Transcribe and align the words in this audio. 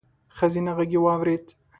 ښځينه 0.37 0.71
غږ 0.77 0.91
يې 0.95 0.99
واورېد: 1.03 1.45